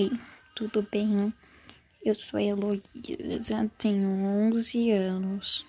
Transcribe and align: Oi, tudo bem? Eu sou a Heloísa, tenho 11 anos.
Oi, 0.00 0.10
tudo 0.54 0.80
bem? 0.90 1.30
Eu 2.02 2.14
sou 2.14 2.38
a 2.38 2.42
Heloísa, 2.42 3.70
tenho 3.76 4.08
11 4.08 4.90
anos. 4.92 5.66